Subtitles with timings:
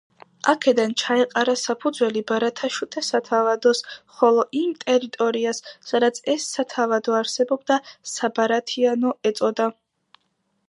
[0.51, 3.81] აქედან ჩაეყარა საფუძველი ბარათაშვილთა სათავადოს,
[4.21, 7.77] ხოლო იმ ტერიტორიას, სადაც ეს სათავადო არსებობდა,
[8.15, 9.69] საბარათიანო ეწოდა.